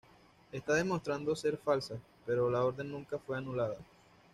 Estas 0.51 0.77
demostraron 0.77 1.35
ser 1.35 1.59
falsas, 1.59 1.99
pero 2.25 2.49
la 2.49 2.65
orden 2.65 2.89
nunca 2.91 3.19
fue 3.19 3.37
anulada. 3.37 3.75